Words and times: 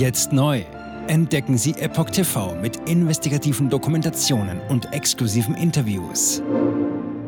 Jetzt 0.00 0.32
neu. 0.32 0.64
Entdecken 1.08 1.58
Sie 1.58 1.72
Epoch 1.72 2.08
TV 2.08 2.54
mit 2.54 2.88
investigativen 2.88 3.68
Dokumentationen 3.68 4.58
und 4.70 4.94
exklusiven 4.94 5.54
Interviews. 5.54 6.42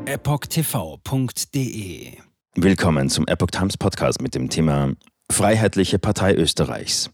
EpochTV.de 0.06 1.42
Willkommen 2.54 3.10
zum 3.10 3.26
Epoch 3.26 3.50
Times 3.50 3.76
Podcast 3.76 4.22
mit 4.22 4.34
dem 4.34 4.48
Thema 4.48 4.94
Freiheitliche 5.30 5.98
Partei 5.98 6.34
Österreichs. 6.34 7.10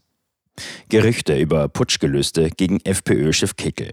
Gerüchte 0.87 1.37
über 1.37 1.67
Putschgelüste 1.67 2.51
gegen 2.51 2.79
FPÖ-Chef 2.85 3.57
Kickel. 3.57 3.91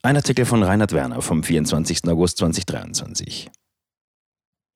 Ein 0.00 0.16
Artikel 0.16 0.46
von 0.46 0.62
Reinhard 0.62 0.92
Werner 0.92 1.20
vom 1.20 1.42
24. 1.42 2.08
August 2.08 2.38
2023. 2.38 3.50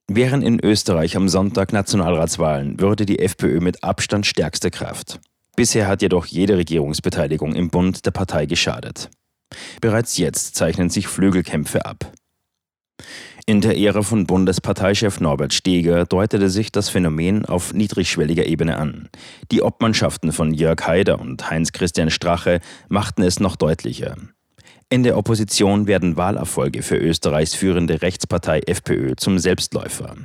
Wären 0.09 0.43
in 0.43 0.63
Österreich 0.63 1.17
am 1.17 1.31
Sonntag 1.31 1.73
Nationalratswahlen, 1.73 2.79
würde 2.79 3.07
die 3.07 3.21
FPÖ 3.21 3.61
mit 3.61 3.83
Abstand 3.83 4.27
stärkste 4.27 4.71
Kraft. 4.71 5.19
Bisher 5.57 5.89
hat 5.89 6.03
jedoch 6.03 6.27
jede 6.27 6.59
Regierungsbeteiligung 6.59 7.55
im 7.55 7.71
Bund 7.71 8.05
der 8.05 8.11
Partei 8.11 8.45
geschadet. 8.45 9.11
Bereits 9.81 10.19
jetzt 10.19 10.55
zeichnen 10.55 10.91
sich 10.91 11.09
Flügelkämpfe 11.09 11.87
ab. 11.87 12.13
In 13.47 13.61
der 13.61 13.79
Ära 13.79 14.03
von 14.03 14.27
Bundesparteichef 14.27 15.21
Norbert 15.21 15.55
Steger 15.55 16.05
deutete 16.05 16.51
sich 16.51 16.73
das 16.73 16.89
Phänomen 16.89 17.47
auf 17.47 17.73
niedrigschwelliger 17.73 18.45
Ebene 18.45 18.77
an. 18.77 19.09
Die 19.53 19.63
Obmannschaften 19.63 20.33
von 20.33 20.53
Jörg 20.53 20.85
Haider 20.87 21.21
und 21.21 21.49
Heinz-Christian 21.49 22.11
Strache 22.11 22.61
machten 22.89 23.23
es 23.23 23.39
noch 23.39 23.57
deutlicher. 23.57 24.17
In 24.91 25.05
der 25.05 25.17
Opposition 25.17 25.87
werden 25.87 26.17
Wahlerfolge 26.17 26.83
für 26.83 26.97
Österreichs 26.97 27.55
führende 27.55 28.03
Rechtspartei 28.03 28.61
FPÖ 28.67 29.15
zum 29.17 29.39
Selbstläufer. 29.39 30.17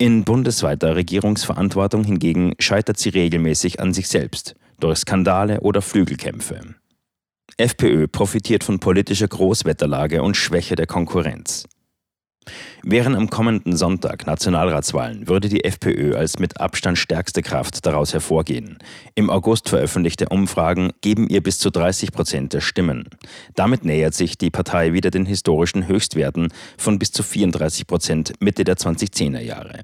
In 0.00 0.24
bundesweiter 0.24 0.96
Regierungsverantwortung 0.96 2.04
hingegen 2.04 2.54
scheitert 2.58 2.96
sie 2.98 3.10
regelmäßig 3.10 3.80
an 3.80 3.92
sich 3.92 4.08
selbst, 4.08 4.54
durch 4.78 5.00
Skandale 5.00 5.60
oder 5.60 5.82
Flügelkämpfe. 5.82 6.58
FPÖ 7.58 8.08
profitiert 8.08 8.64
von 8.64 8.80
politischer 8.80 9.28
Großwetterlage 9.28 10.22
und 10.22 10.38
Schwäche 10.38 10.74
der 10.74 10.86
Konkurrenz. 10.86 11.66
Wären 12.82 13.14
am 13.14 13.28
kommenden 13.28 13.76
Sonntag 13.76 14.26
Nationalratswahlen, 14.26 15.28
würde 15.28 15.48
die 15.48 15.64
FPÖ 15.64 16.16
als 16.16 16.38
mit 16.38 16.60
Abstand 16.60 16.98
stärkste 16.98 17.42
Kraft 17.42 17.84
daraus 17.84 18.14
hervorgehen. 18.14 18.78
Im 19.14 19.28
August 19.28 19.68
veröffentlichte 19.68 20.28
Umfragen 20.30 20.90
geben 21.02 21.28
ihr 21.28 21.42
bis 21.42 21.58
zu 21.58 21.70
30 21.70 22.12
Prozent 22.12 22.54
der 22.54 22.62
Stimmen. 22.62 23.08
Damit 23.54 23.84
nähert 23.84 24.14
sich 24.14 24.38
die 24.38 24.50
Partei 24.50 24.94
wieder 24.94 25.10
den 25.10 25.26
historischen 25.26 25.86
Höchstwerten 25.86 26.48
von 26.78 26.98
bis 26.98 27.12
zu 27.12 27.22
34 27.22 27.86
Prozent 27.86 28.32
Mitte 28.40 28.64
der 28.64 28.76
2010er 28.76 29.40
Jahre. 29.40 29.82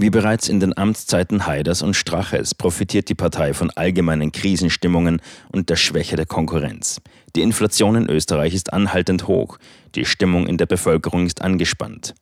Wie 0.00 0.10
bereits 0.10 0.48
in 0.48 0.60
den 0.60 0.78
Amtszeiten 0.78 1.48
Haiders 1.48 1.82
und 1.82 1.94
Straches 1.94 2.54
profitiert 2.54 3.08
die 3.08 3.16
Partei 3.16 3.52
von 3.52 3.72
allgemeinen 3.72 4.30
Krisenstimmungen 4.30 5.20
und 5.50 5.70
der 5.70 5.74
Schwäche 5.74 6.14
der 6.14 6.24
Konkurrenz. 6.24 7.00
Die 7.34 7.42
Inflation 7.42 7.96
in 7.96 8.08
Österreich 8.08 8.54
ist 8.54 8.72
anhaltend 8.72 9.26
hoch, 9.26 9.58
die 9.96 10.04
Stimmung 10.04 10.46
in 10.46 10.56
der 10.56 10.66
Bevölkerung 10.66 11.26
ist 11.26 11.42
angespannt. 11.42 12.14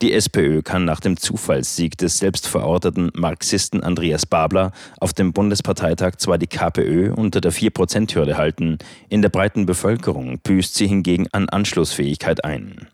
Die 0.00 0.12
SPÖ 0.12 0.62
kann 0.62 0.84
nach 0.84 1.00
dem 1.00 1.16
Zufallssieg 1.16 1.98
des 1.98 2.18
selbstverorteten 2.18 3.10
Marxisten 3.14 3.82
Andreas 3.82 4.24
Babler 4.24 4.70
auf 5.00 5.12
dem 5.12 5.32
Bundesparteitag 5.32 6.18
zwar 6.18 6.38
die 6.38 6.46
KPÖ 6.46 7.12
unter 7.12 7.40
der 7.40 7.52
4%-Hürde 7.52 8.38
halten, 8.38 8.78
in 9.08 9.22
der 9.22 9.28
breiten 9.28 9.66
Bevölkerung 9.66 10.38
büßt 10.38 10.76
sie 10.76 10.86
hingegen 10.86 11.26
an 11.32 11.48
Anschlussfähigkeit 11.48 12.44
ein. 12.44 12.86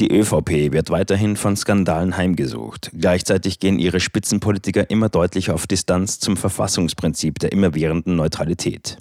Die 0.00 0.10
ÖVP 0.10 0.72
wird 0.72 0.88
weiterhin 0.88 1.36
von 1.36 1.56
Skandalen 1.56 2.16
heimgesucht. 2.16 2.90
Gleichzeitig 2.98 3.58
gehen 3.58 3.78
ihre 3.78 4.00
Spitzenpolitiker 4.00 4.88
immer 4.88 5.10
deutlicher 5.10 5.52
auf 5.52 5.66
Distanz 5.66 6.18
zum 6.18 6.38
Verfassungsprinzip 6.38 7.38
der 7.38 7.52
immerwährenden 7.52 8.16
Neutralität. 8.16 8.96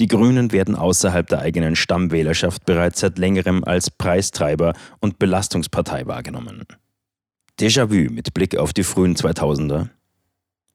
Die 0.00 0.08
Grünen 0.08 0.50
werden 0.50 0.74
außerhalb 0.74 1.28
der 1.28 1.42
eigenen 1.42 1.76
Stammwählerschaft 1.76 2.66
bereits 2.66 2.98
seit 3.00 3.18
längerem 3.18 3.62
als 3.62 3.88
Preistreiber 3.88 4.72
und 4.98 5.20
Belastungspartei 5.20 6.06
wahrgenommen. 6.06 6.64
Déjà-vu 7.60 8.12
mit 8.12 8.34
Blick 8.34 8.56
auf 8.56 8.72
die 8.72 8.82
frühen 8.82 9.14
2000er? 9.14 9.90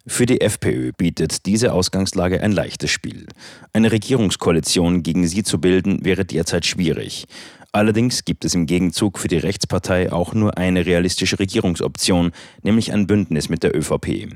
Für 0.08 0.26
die 0.26 0.42
FPÖ 0.42 0.94
bietet 0.98 1.46
diese 1.46 1.74
Ausgangslage 1.74 2.42
ein 2.42 2.54
leichtes 2.54 2.90
Spiel. 2.90 3.28
Eine 3.72 3.92
Regierungskoalition 3.92 5.04
gegen 5.04 5.28
sie 5.28 5.44
zu 5.44 5.62
bilden 5.62 6.04
wäre 6.04 6.26
derzeit 6.26 6.66
schwierig. 6.66 7.28
Allerdings 7.74 8.26
gibt 8.26 8.44
es 8.44 8.54
im 8.54 8.66
Gegenzug 8.66 9.18
für 9.18 9.30
die 9.30 9.38
Rechtspartei 9.38 10.12
auch 10.12 10.34
nur 10.34 10.58
eine 10.58 10.86
realistische 10.86 11.40
Regierungsoption, 11.40 12.32
nämlich 12.64 12.92
ein 12.92 13.08
Bündnis 13.08 13.48
mit 13.48 13.64
der 13.64 13.76
ÖVP. 13.76 14.36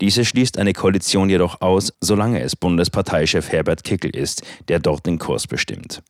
Diese 0.00 0.24
schließt 0.24 0.58
eine 0.58 0.72
Koalition 0.72 1.28
jedoch 1.30 1.60
aus, 1.60 1.92
solange 2.00 2.40
es 2.40 2.56
Bundesparteichef 2.56 3.52
Herbert 3.52 3.84
Kickel 3.84 4.14
ist, 4.16 4.42
der 4.68 4.78
dort 4.80 5.06
den 5.06 5.18
Kurs 5.18 5.46
bestimmt. 5.46 6.02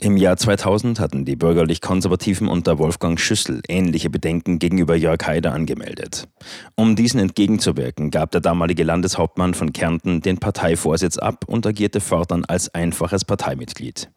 Im 0.00 0.16
Jahr 0.16 0.36
2000 0.36 0.98
hatten 0.98 1.24
die 1.24 1.36
bürgerlich-konservativen 1.36 2.48
unter 2.48 2.78
Wolfgang 2.78 3.20
Schüssel 3.20 3.60
ähnliche 3.68 4.10
Bedenken 4.10 4.58
gegenüber 4.58 4.96
Jörg 4.96 5.24
Haider 5.24 5.52
angemeldet. 5.52 6.26
Um 6.74 6.96
diesen 6.96 7.20
entgegenzuwirken, 7.20 8.10
gab 8.10 8.32
der 8.32 8.40
damalige 8.40 8.82
Landeshauptmann 8.82 9.54
von 9.54 9.72
Kärnten 9.72 10.20
den 10.20 10.38
Parteivorsitz 10.38 11.18
ab 11.18 11.44
und 11.46 11.66
agierte 11.66 12.00
fortan 12.00 12.44
als 12.44 12.74
einfaches 12.74 13.24
Parteimitglied. 13.24 14.10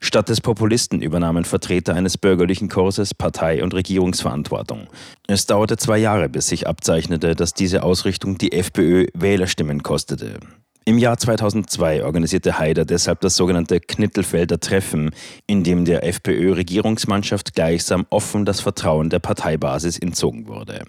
Statt 0.00 0.28
des 0.28 0.40
Populisten 0.40 1.02
übernahmen 1.02 1.44
Vertreter 1.44 1.94
eines 1.94 2.18
bürgerlichen 2.18 2.68
Kurses 2.68 3.14
Partei- 3.14 3.62
und 3.62 3.74
Regierungsverantwortung. 3.74 4.88
Es 5.26 5.46
dauerte 5.46 5.76
zwei 5.76 5.98
Jahre, 5.98 6.28
bis 6.28 6.48
sich 6.48 6.66
abzeichnete, 6.66 7.34
dass 7.34 7.54
diese 7.54 7.82
Ausrichtung 7.82 8.38
die 8.38 8.52
FPÖ 8.52 9.06
Wählerstimmen 9.14 9.82
kostete. 9.82 10.40
Im 10.84 10.98
Jahr 10.98 11.16
2002 11.16 12.04
organisierte 12.04 12.58
Haider 12.58 12.84
deshalb 12.84 13.20
das 13.20 13.36
sogenannte 13.36 13.78
Knittelfelder 13.78 14.58
Treffen, 14.58 15.10
in 15.46 15.62
dem 15.62 15.84
der 15.84 16.04
FPÖ-Regierungsmannschaft 16.04 17.54
gleichsam 17.54 18.04
offen 18.10 18.44
das 18.44 18.60
Vertrauen 18.60 19.08
der 19.08 19.20
Parteibasis 19.20 19.96
entzogen 19.96 20.48
wurde. 20.48 20.84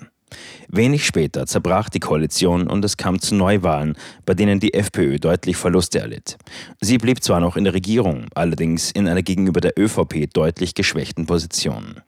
Wenig 0.67 1.05
später 1.05 1.45
zerbrach 1.45 1.89
die 1.89 1.99
Koalition 1.99 2.67
und 2.67 2.83
es 2.85 2.97
kam 2.97 3.19
zu 3.19 3.35
Neuwahlen, 3.35 3.95
bei 4.25 4.33
denen 4.33 4.59
die 4.59 4.73
FPÖ 4.73 5.19
deutlich 5.19 5.57
Verluste 5.57 5.99
erlitt. 5.99 6.38
Sie 6.81 6.97
blieb 6.97 7.23
zwar 7.23 7.39
noch 7.39 7.57
in 7.57 7.63
der 7.63 7.73
Regierung, 7.73 8.25
allerdings 8.35 8.91
in 8.91 9.07
einer 9.07 9.21
gegenüber 9.21 9.61
der 9.61 9.77
ÖVP 9.77 10.33
deutlich 10.33 10.73
geschwächten 10.75 11.25
Position. 11.25 12.01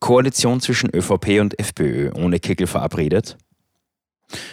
Koalition 0.00 0.60
zwischen 0.60 0.90
ÖVP 0.94 1.40
und 1.40 1.58
FPÖ 1.58 2.12
ohne 2.12 2.38
Kickel 2.38 2.66
verabredet? 2.66 3.38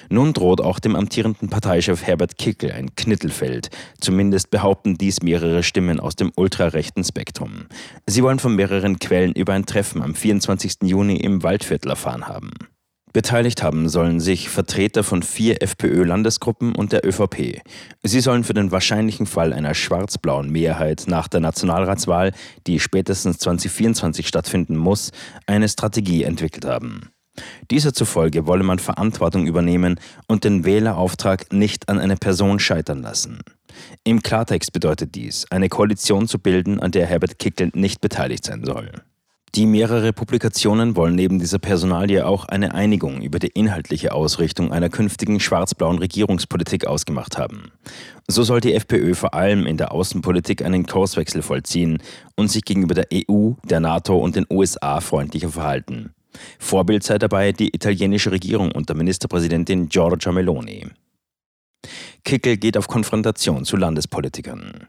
Nun 0.09 0.33
droht 0.33 0.61
auch 0.61 0.79
dem 0.79 0.95
amtierenden 0.95 1.49
Parteichef 1.49 2.03
Herbert 2.03 2.37
Kickel 2.37 2.71
ein 2.71 2.95
Knittelfeld. 2.95 3.69
Zumindest 3.99 4.51
behaupten 4.51 4.97
dies 4.97 5.21
mehrere 5.21 5.63
Stimmen 5.63 5.99
aus 5.99 6.15
dem 6.15 6.31
ultrarechten 6.35 7.03
Spektrum. 7.03 7.65
Sie 8.05 8.23
wollen 8.23 8.39
von 8.39 8.55
mehreren 8.55 8.99
Quellen 8.99 9.33
über 9.33 9.53
ein 9.53 9.65
Treffen 9.65 10.01
am 10.01 10.15
24. 10.15 10.83
Juni 10.83 11.17
im 11.17 11.43
Waldviertel 11.43 11.89
erfahren 11.89 12.27
haben. 12.27 12.51
Beteiligt 13.13 13.61
haben 13.61 13.89
sollen 13.89 14.19
sich 14.19 14.49
Vertreter 14.49 15.03
von 15.03 15.21
vier 15.21 15.61
FPÖ-Landesgruppen 15.61 16.73
und 16.73 16.91
der 16.91 17.05
ÖVP. 17.05 17.61
Sie 18.01 18.19
sollen 18.21 18.43
für 18.43 18.55
den 18.55 18.71
wahrscheinlichen 18.71 19.27
Fall 19.27 19.53
einer 19.53 19.75
schwarz-blauen 19.75 20.49
Mehrheit 20.49 21.03
nach 21.05 21.27
der 21.27 21.39
Nationalratswahl, 21.39 22.31
die 22.65 22.79
spätestens 22.79 23.37
2024 23.37 24.27
stattfinden 24.27 24.75
muss, 24.77 25.11
eine 25.45 25.69
Strategie 25.69 26.23
entwickelt 26.23 26.65
haben. 26.65 27.12
Dieser 27.71 27.93
zufolge 27.93 28.45
wolle 28.45 28.63
man 28.63 28.79
Verantwortung 28.79 29.47
übernehmen 29.47 29.99
und 30.27 30.43
den 30.43 30.65
Wählerauftrag 30.65 31.51
nicht 31.51 31.89
an 31.89 31.99
eine 31.99 32.15
Person 32.15 32.59
scheitern 32.59 33.01
lassen. 33.01 33.39
Im 34.03 34.21
Klartext 34.21 34.71
bedeutet 34.71 35.15
dies, 35.15 35.45
eine 35.49 35.69
Koalition 35.69 36.27
zu 36.27 36.39
bilden, 36.39 36.79
an 36.79 36.91
der 36.91 37.07
Herbert 37.07 37.39
Kickl 37.39 37.71
nicht 37.73 38.01
beteiligt 38.01 38.45
sein 38.45 38.63
soll. 38.63 38.91
Die 39.55 39.67
mehrere 39.67 40.13
Publikationen 40.13 40.95
wollen 40.95 41.13
neben 41.13 41.37
dieser 41.37 41.59
Personalie 41.59 42.25
auch 42.25 42.45
eine 42.45 42.73
Einigung 42.73 43.21
über 43.21 43.37
die 43.37 43.51
inhaltliche 43.53 44.11
Ausrichtung 44.11 44.71
einer 44.71 44.89
künftigen 44.89 45.39
schwarz-blauen 45.39 45.99
Regierungspolitik 45.99 46.87
ausgemacht 46.87 47.37
haben. 47.37 47.71
So 48.27 48.41
soll 48.41 48.61
die 48.61 48.73
FPÖ 48.73 49.13
vor 49.13 49.35
allem 49.35 49.67
in 49.67 49.77
der 49.77 49.91
Außenpolitik 49.91 50.65
einen 50.65 50.87
Kurswechsel 50.87 51.43
vollziehen 51.43 51.99
und 52.35 52.49
sich 52.49 52.65
gegenüber 52.65 52.95
der 52.95 53.07
EU, 53.13 53.51
der 53.63 53.79
NATO 53.79 54.17
und 54.17 54.35
den 54.35 54.47
USA 54.49 55.01
freundlicher 55.01 55.49
verhalten. 55.49 56.15
Vorbild 56.59 57.03
sei 57.03 57.17
dabei 57.17 57.51
die 57.51 57.73
italienische 57.73 58.31
Regierung 58.31 58.71
unter 58.71 58.93
Ministerpräsidentin 58.93 59.89
Giorgia 59.89 60.31
Meloni. 60.31 60.87
Kickel 62.23 62.57
geht 62.57 62.77
auf 62.77 62.87
Konfrontation 62.87 63.65
zu 63.65 63.75
Landespolitikern. 63.75 64.87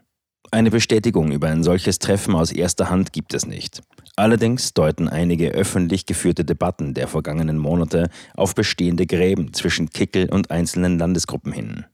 Eine 0.51 0.71
Bestätigung 0.71 1.31
über 1.31 1.49
ein 1.49 1.63
solches 1.63 1.99
Treffen 1.99 2.35
aus 2.35 2.51
erster 2.51 2.89
Hand 2.89 3.11
gibt 3.11 3.33
es 3.33 3.45
nicht. 3.45 3.81
Allerdings 4.15 4.73
deuten 4.73 5.09
einige 5.09 5.49
öffentlich 5.49 6.05
geführte 6.05 6.45
Debatten 6.45 6.93
der 6.93 7.09
vergangenen 7.09 7.57
Monate 7.57 8.09
auf 8.35 8.55
bestehende 8.55 9.05
Gräben 9.05 9.53
zwischen 9.53 9.89
Kickel 9.89 10.29
und 10.29 10.51
einzelnen 10.51 10.97
Landesgruppen 10.97 11.51
hin. 11.51 11.85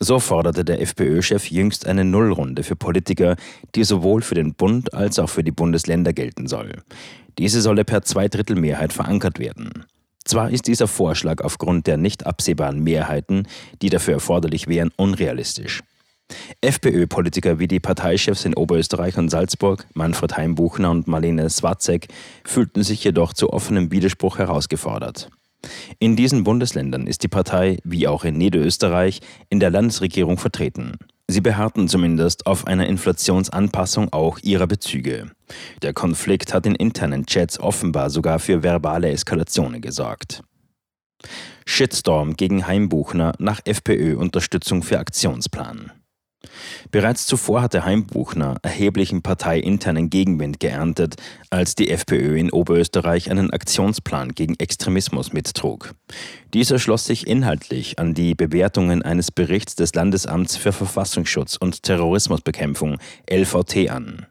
So 0.00 0.20
forderte 0.20 0.64
der 0.64 0.80
FPÖ-Chef 0.80 1.50
jüngst 1.50 1.86
eine 1.86 2.04
Nullrunde 2.04 2.62
für 2.62 2.76
Politiker, 2.76 3.36
die 3.74 3.84
sowohl 3.84 4.22
für 4.22 4.34
den 4.34 4.54
Bund 4.54 4.94
als 4.94 5.18
auch 5.18 5.28
für 5.28 5.44
die 5.44 5.52
Bundesländer 5.52 6.12
gelten 6.12 6.46
soll. 6.46 6.82
Diese 7.38 7.60
solle 7.60 7.84
per 7.84 8.02
Zweidrittelmehrheit 8.02 8.92
verankert 8.92 9.38
werden. 9.38 9.84
Zwar 10.24 10.50
ist 10.50 10.66
dieser 10.66 10.88
Vorschlag 10.88 11.40
aufgrund 11.42 11.86
der 11.86 11.96
nicht 11.96 12.26
absehbaren 12.26 12.82
Mehrheiten, 12.82 13.46
die 13.80 13.88
dafür 13.88 14.14
erforderlich 14.14 14.66
wären, 14.68 14.90
unrealistisch. 14.96 15.82
FPÖ-Politiker 16.60 17.58
wie 17.58 17.68
die 17.68 17.80
Parteichefs 17.80 18.44
in 18.44 18.54
Oberösterreich 18.54 19.16
und 19.16 19.30
Salzburg, 19.30 19.86
Manfred 19.94 20.36
Heimbuchner 20.36 20.90
und 20.90 21.08
Marlene 21.08 21.48
Swatzek, 21.48 22.08
fühlten 22.44 22.82
sich 22.82 23.02
jedoch 23.02 23.32
zu 23.32 23.52
offenem 23.52 23.90
Widerspruch 23.90 24.38
herausgefordert. 24.38 25.30
In 25.98 26.16
diesen 26.16 26.44
Bundesländern 26.44 27.06
ist 27.06 27.22
die 27.22 27.28
Partei, 27.28 27.78
wie 27.84 28.06
auch 28.06 28.24
in 28.24 28.36
Niederösterreich, 28.36 29.20
in 29.50 29.60
der 29.60 29.70
Landesregierung 29.70 30.38
vertreten. 30.38 30.96
Sie 31.26 31.40
beharrten 31.42 31.88
zumindest 31.88 32.46
auf 32.46 32.66
einer 32.66 32.86
Inflationsanpassung 32.86 34.12
auch 34.12 34.38
ihrer 34.38 34.66
Bezüge. 34.66 35.30
Der 35.82 35.92
Konflikt 35.92 36.54
hat 36.54 36.64
in 36.64 36.74
internen 36.74 37.26
Chats 37.26 37.60
offenbar 37.60 38.08
sogar 38.08 38.38
für 38.38 38.62
verbale 38.62 39.10
Eskalationen 39.10 39.82
gesorgt. 39.82 40.42
Shitstorm 41.66 42.34
gegen 42.34 42.66
Heimbuchner 42.66 43.34
nach 43.38 43.60
FPÖ-Unterstützung 43.64 44.82
für 44.82 44.98
Aktionsplan. 44.98 45.92
Bereits 46.90 47.26
zuvor 47.26 47.62
hatte 47.62 47.84
Heimbuchner 47.84 48.56
erheblichen 48.62 49.22
parteiinternen 49.22 50.08
Gegenwind 50.08 50.60
geerntet, 50.60 51.16
als 51.50 51.74
die 51.74 51.90
FPÖ 51.90 52.38
in 52.38 52.50
Oberösterreich 52.50 53.30
einen 53.30 53.50
Aktionsplan 53.50 54.34
gegen 54.34 54.54
Extremismus 54.58 55.32
mittrug. 55.32 55.94
Dieser 56.54 56.78
schloss 56.78 57.04
sich 57.04 57.26
inhaltlich 57.26 57.98
an 57.98 58.14
die 58.14 58.34
Bewertungen 58.34 59.02
eines 59.02 59.30
Berichts 59.30 59.74
des 59.74 59.94
Landesamts 59.94 60.56
für 60.56 60.72
Verfassungsschutz 60.72 61.56
und 61.56 61.82
Terrorismusbekämpfung 61.82 62.98
LVT 63.30 63.90
an. 63.90 64.26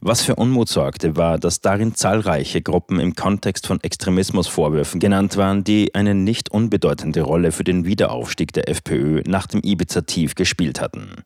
Was 0.00 0.22
für 0.22 0.34
Unmut 0.34 0.68
sorgte, 0.68 1.16
war, 1.16 1.38
dass 1.38 1.60
darin 1.60 1.94
zahlreiche 1.94 2.60
Gruppen 2.60 3.00
im 3.00 3.14
Kontext 3.14 3.66
von 3.66 3.80
Extremismusvorwürfen 3.80 5.00
genannt 5.00 5.36
waren, 5.36 5.64
die 5.64 5.94
eine 5.94 6.14
nicht 6.14 6.50
unbedeutende 6.50 7.22
Rolle 7.22 7.52
für 7.52 7.64
den 7.64 7.84
Wiederaufstieg 7.84 8.52
der 8.52 8.68
FPÖ 8.68 9.22
nach 9.26 9.46
dem 9.46 9.60
Ibiza-Tief 9.62 10.34
gespielt 10.34 10.80
hatten. 10.80 11.24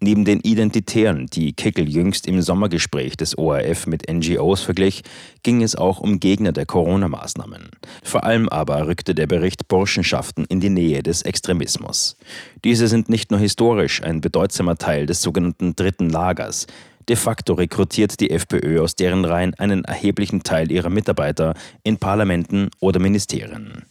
Neben 0.00 0.24
den 0.24 0.40
Identitären, 0.40 1.26
die 1.26 1.52
Kickel 1.52 1.88
jüngst 1.88 2.26
im 2.26 2.42
Sommergespräch 2.42 3.16
des 3.16 3.38
ORF 3.38 3.86
mit 3.86 4.10
NGOs 4.10 4.60
verglich, 4.60 5.02
ging 5.42 5.62
es 5.62 5.76
auch 5.76 6.00
um 6.00 6.20
Gegner 6.20 6.52
der 6.52 6.66
Corona-Maßnahmen. 6.66 7.70
Vor 8.02 8.24
allem 8.24 8.48
aber 8.48 8.86
rückte 8.86 9.14
der 9.14 9.26
Bericht 9.26 9.68
Burschenschaften 9.68 10.44
in 10.46 10.60
die 10.60 10.68
Nähe 10.68 11.02
des 11.02 11.22
Extremismus. 11.22 12.16
Diese 12.64 12.88
sind 12.88 13.08
nicht 13.08 13.30
nur 13.30 13.40
historisch 13.40 14.02
ein 14.02 14.20
bedeutsamer 14.20 14.76
Teil 14.76 15.06
des 15.06 15.22
sogenannten 15.22 15.76
Dritten 15.76 16.10
Lagers, 16.10 16.66
De 17.08 17.16
facto 17.16 17.54
rekrutiert 17.54 18.20
die 18.20 18.30
FPÖ 18.30 18.80
aus 18.80 18.96
deren 18.96 19.24
Reihen 19.24 19.54
einen 19.54 19.84
erheblichen 19.84 20.42
Teil 20.42 20.70
ihrer 20.70 20.90
Mitarbeiter 20.90 21.54
in 21.82 21.98
Parlamenten 21.98 22.70
oder 22.80 23.00
Ministerien. 23.00 23.84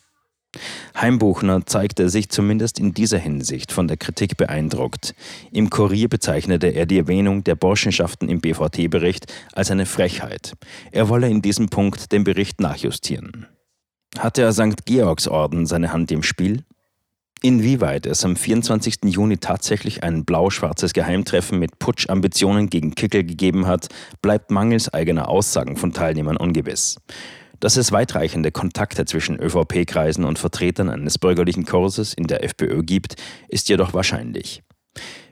Heimbuchner 0.99 1.65
zeigte 1.65 2.09
sich 2.09 2.29
zumindest 2.29 2.77
in 2.79 2.93
dieser 2.93 3.17
Hinsicht 3.17 3.71
von 3.71 3.87
der 3.87 3.97
Kritik 3.97 4.35
beeindruckt. 4.35 5.15
Im 5.51 5.69
Kurier 5.69 6.09
bezeichnete 6.09 6.67
er 6.67 6.85
die 6.85 6.97
Erwähnung 6.97 7.43
der 7.43 7.55
Burschenschaften 7.55 8.27
im 8.27 8.41
BVT-Bericht 8.41 9.31
als 9.53 9.71
eine 9.71 9.85
Frechheit. 9.85 10.53
Er 10.91 11.07
wolle 11.07 11.29
in 11.29 11.41
diesem 11.41 11.69
Punkt 11.69 12.11
den 12.11 12.23
Bericht 12.25 12.59
nachjustieren. 12.59 13.47
Hatte 14.17 14.41
er 14.41 14.51
St. 14.51 14.85
Georgsorden 14.85 15.65
seine 15.65 15.93
Hand 15.93 16.11
im 16.11 16.21
Spiel? 16.21 16.65
Inwieweit 17.43 18.05
es 18.05 18.23
am 18.23 18.35
24. 18.35 18.99
Juni 19.05 19.37
tatsächlich 19.37 20.03
ein 20.03 20.25
blau-schwarzes 20.25 20.93
Geheimtreffen 20.93 21.57
mit 21.57 21.79
Putschambitionen 21.79 22.69
gegen 22.69 22.93
Kickel 22.93 23.23
gegeben 23.23 23.65
hat, 23.65 23.87
bleibt 24.21 24.51
mangels 24.51 24.93
eigener 24.93 25.27
Aussagen 25.27 25.75
von 25.75 25.91
Teilnehmern 25.91 26.37
ungewiss. 26.37 26.97
Dass 27.59 27.77
es 27.77 27.91
weitreichende 27.91 28.51
Kontakte 28.51 29.05
zwischen 29.05 29.39
ÖVP-Kreisen 29.39 30.23
und 30.23 30.37
Vertretern 30.37 30.89
eines 30.89 31.17
bürgerlichen 31.17 31.65
Kurses 31.65 32.13
in 32.13 32.27
der 32.27 32.43
FPÖ 32.43 32.83
gibt, 32.83 33.15
ist 33.49 33.69
jedoch 33.69 33.95
wahrscheinlich. 33.95 34.61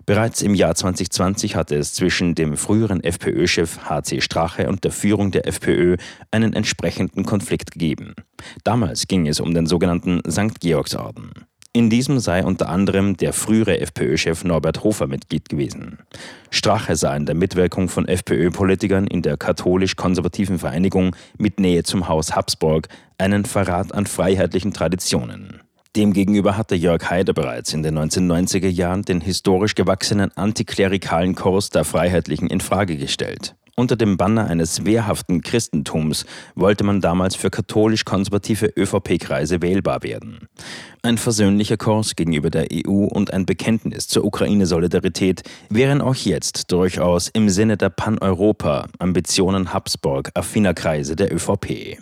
Bereits 0.08 0.42
im 0.42 0.56
Jahr 0.56 0.74
2020 0.74 1.56
hatte 1.56 1.76
es 1.76 1.94
zwischen 1.94 2.34
dem 2.34 2.58
früheren 2.58 3.04
FPÖ-Chef 3.04 3.88
HC 3.88 4.22
Strache 4.22 4.68
und 4.68 4.84
der 4.84 4.92
Führung 4.92 5.30
der 5.30 5.48
FPÖ 5.48 5.98
einen 6.32 6.54
entsprechenden 6.54 7.24
Konflikt 7.24 7.70
gegeben. 7.70 8.16
Damals 8.64 9.06
ging 9.08 9.28
es 9.28 9.40
um 9.40 9.54
den 9.54 9.68
sogenannten 9.68 10.24
St. 10.28 10.60
Georgsorden. 10.60 11.49
In 11.72 11.92
diesem 11.92 12.20
sei 12.20 12.44
unter 12.44 12.68
anderem 12.68 13.16
der 13.16 13.32
frühere 13.32 13.80
FPÖ-Chef 13.80 14.44
Norbert 14.44 14.84
Hofer 14.84 15.06
Mitglied 15.06 15.50
gewesen. 15.50 16.00
Strache 16.50 16.96
sah 16.96 17.16
in 17.16 17.28
der 17.28 17.36
Mitwirkung 17.36 17.90
von 17.90 18.08
FPÖ-Politikern 18.08 19.06
in 19.06 19.22
der 19.22 19.38
katholisch-konservativen 19.38 20.58
Vereinigung 20.58 21.16
mit 21.38 21.60
Nähe 21.60 21.84
zum 21.84 22.08
Haus 22.08 22.36
Habsburg 22.36 22.88
einen 23.20 23.46
Verrat 23.46 23.94
an 23.94 24.08
freiheitlichen 24.08 24.74
Traditionen. 24.74 25.62
Demgegenüber 25.96 26.58
hatte 26.58 26.74
Jörg 26.74 27.08
Haider 27.08 27.34
bereits 27.34 27.72
in 27.72 27.84
den 27.84 28.00
1990er 28.00 28.68
Jahren 28.68 29.04
den 29.04 29.22
historisch 29.22 29.76
gewachsenen 29.76 30.36
antiklerikalen 30.36 31.36
Kurs 31.36 31.70
der 31.70 31.84
Freiheitlichen 31.84 32.50
in 32.50 32.62
Frage 32.62 32.98
gestellt. 32.98 33.56
Unter 33.80 33.96
dem 33.96 34.18
Banner 34.18 34.48
eines 34.48 34.84
wehrhaften 34.84 35.42
Christentums 35.42 36.26
wollte 36.54 36.84
man 36.84 37.00
damals 37.00 37.38
für 37.38 37.50
katholisch-konservative 37.50 38.74
ÖVP-Kreise 38.76 39.62
wählbar 39.62 40.04
werden. 40.04 40.50
Ein 41.02 41.18
versöhnlicher 41.18 41.78
Kurs 41.78 42.16
gegenüber 42.16 42.50
der 42.50 42.68
EU 42.74 43.06
und 43.06 43.34
ein 43.34 43.46
Bekenntnis 43.46 44.08
zur 44.08 44.26
Ukraine-Solidarität 44.26 45.44
wären 45.70 46.02
auch 46.02 46.16
jetzt 46.16 46.72
durchaus 46.72 47.30
im 47.30 47.50
Sinne 47.50 47.78
der 47.78 47.90
Pan-Europa-Ambitionen 47.90 49.74
Habsburg-affiner 49.74 50.74
Kreise 50.74 51.16
der 51.16 51.34
ÖVP. 51.34 51.98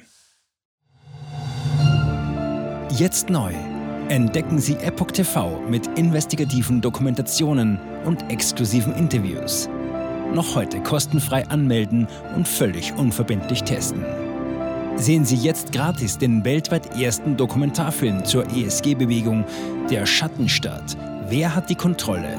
Jetzt 2.98 3.30
neu. 3.30 3.54
Entdecken 4.10 4.60
Sie 4.60 4.76
Epoch 4.78 5.12
TV 5.12 5.62
mit 5.70 5.86
investigativen 6.00 6.82
Dokumentationen 6.82 7.78
und 8.06 8.32
exklusiven 8.32 8.96
Interviews 8.96 9.70
noch 10.34 10.56
heute 10.56 10.82
kostenfrei 10.82 11.48
anmelden 11.48 12.08
und 12.36 12.48
völlig 12.48 12.94
unverbindlich 12.94 13.64
testen. 13.64 14.27
Sehen 14.98 15.26
Sie 15.26 15.36
jetzt 15.36 15.72
gratis 15.72 16.18
den 16.18 16.44
weltweit 16.44 17.00
ersten 17.00 17.38
Dokumentarfilm 17.38 18.26
zur 18.26 18.46
ESG-Bewegung 18.48 19.46
Der 19.92 20.06
Schattenstaat. 20.08 20.98
Wer 21.30 21.56
hat 21.56 21.70
die 21.70 21.76
Kontrolle? 21.76 22.36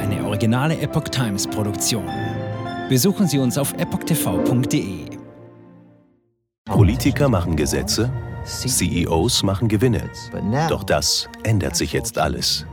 Eine 0.00 0.24
originale 0.24 0.78
Epoch 0.78 1.08
Times 1.08 1.46
Produktion. 1.46 2.06
Besuchen 2.88 3.26
Sie 3.26 3.38
uns 3.38 3.58
auf 3.58 3.72
epochtv.de. 3.74 5.18
Politiker 6.64 7.28
machen 7.28 7.56
Gesetze, 7.56 8.10
CEOs 8.44 9.42
machen 9.42 9.66
Gewinne. 9.66 10.08
Doch 10.68 10.84
das 10.84 11.28
ändert 11.42 11.74
sich 11.74 11.92
jetzt 11.92 12.16
alles. 12.16 12.64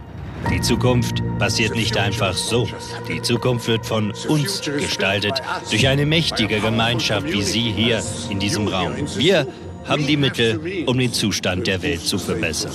Die 0.51 0.61
Zukunft 0.61 1.23
passiert 1.39 1.75
nicht 1.75 1.97
einfach 1.97 2.33
so. 2.33 2.67
Die 3.07 3.21
Zukunft 3.21 3.67
wird 3.67 3.85
von 3.85 4.13
uns 4.27 4.61
gestaltet, 4.61 5.41
durch 5.69 5.87
eine 5.87 6.05
mächtige 6.05 6.59
Gemeinschaft 6.59 7.31
wie 7.31 7.41
Sie 7.41 7.71
hier 7.71 8.01
in 8.29 8.39
diesem 8.39 8.67
Raum. 8.67 8.93
Wir 9.17 9.47
haben 9.85 10.05
die 10.05 10.17
Mittel, 10.17 10.85
um 10.85 10.97
den 10.97 11.13
Zustand 11.13 11.67
der 11.67 11.81
Welt 11.81 12.01
zu 12.01 12.17
verbessern. 12.17 12.71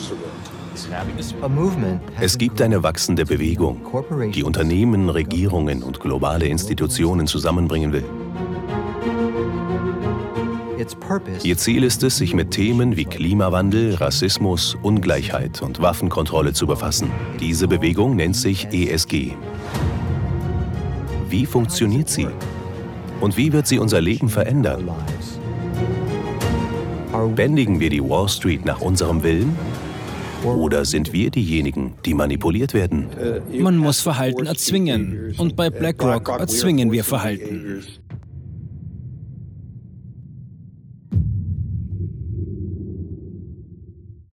Es 2.20 2.38
gibt 2.38 2.62
eine 2.62 2.82
wachsende 2.82 3.24
Bewegung, 3.24 3.80
die 4.32 4.44
Unternehmen, 4.44 5.08
Regierungen 5.08 5.82
und 5.82 6.00
globale 6.00 6.46
Institutionen 6.46 7.26
zusammenbringen 7.26 7.92
will. 7.92 8.04
Ihr 11.42 11.56
Ziel 11.56 11.84
ist 11.84 12.02
es, 12.02 12.16
sich 12.16 12.34
mit 12.34 12.50
Themen 12.50 12.96
wie 12.96 13.04
Klimawandel, 13.04 13.94
Rassismus, 13.94 14.76
Ungleichheit 14.82 15.62
und 15.62 15.80
Waffenkontrolle 15.80 16.52
zu 16.52 16.66
befassen. 16.66 17.10
Diese 17.38 17.68
Bewegung 17.68 18.16
nennt 18.16 18.36
sich 18.36 18.68
ESG. 18.72 19.32
Wie 21.28 21.46
funktioniert 21.46 22.08
sie? 22.08 22.28
Und 23.20 23.36
wie 23.36 23.52
wird 23.52 23.66
sie 23.66 23.78
unser 23.78 24.00
Leben 24.00 24.28
verändern? 24.28 24.90
Bändigen 27.34 27.80
wir 27.80 27.90
die 27.90 28.02
Wall 28.02 28.28
Street 28.28 28.64
nach 28.64 28.80
unserem 28.80 29.22
Willen? 29.22 29.56
Oder 30.42 30.86
sind 30.86 31.12
wir 31.12 31.30
diejenigen, 31.30 31.92
die 32.06 32.14
manipuliert 32.14 32.72
werden? 32.72 33.08
Man 33.52 33.76
muss 33.76 34.00
Verhalten 34.00 34.46
erzwingen. 34.46 35.34
Und 35.36 35.54
bei 35.54 35.68
BlackRock 35.68 36.30
erzwingen 36.30 36.90
wir 36.92 37.04
Verhalten. 37.04 37.82